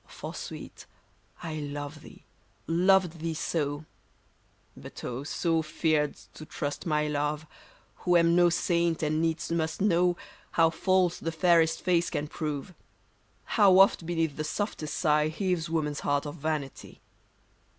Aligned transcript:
For, 0.07 0.33
sweet, 0.33 0.87
I 1.43 1.59
love 1.59 2.01
thee, 2.01 2.23
loved 2.65 3.19
thee 3.19 3.35
so; 3.35 3.85
But 4.75 5.03
oh! 5.03 5.23
so 5.23 5.61
feared 5.61 6.15
to 6.33 6.43
trust 6.43 6.87
my 6.87 7.05
love. 7.07 7.45
Who 7.97 8.17
am 8.17 8.35
no 8.35 8.49
saint, 8.49 9.03
and 9.03 9.21
needs 9.21 9.51
must 9.51 9.79
know 9.79 10.17
How 10.53 10.71
false 10.71 11.19
the 11.19 11.31
fairest 11.31 11.83
face 11.83 12.09
can 12.09 12.25
prove; 12.27 12.73
How 13.43 13.77
oft 13.77 14.07
beneath 14.07 14.37
the 14.37 14.43
softest 14.43 14.95
sigh 14.95 15.27
Heaves 15.27 15.69
woman's 15.69 15.99
heart 15.99 16.25
of 16.25 16.33
vanity. 16.37 16.99